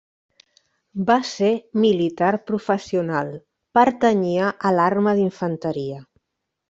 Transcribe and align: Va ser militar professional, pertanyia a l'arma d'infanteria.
Va 1.09 1.17
ser 1.31 1.49
militar 1.83 2.31
professional, 2.51 3.29
pertanyia 3.79 4.49
a 4.71 4.73
l'arma 4.79 5.15
d'infanteria. 5.21 6.01